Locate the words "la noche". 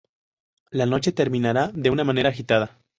0.71-1.11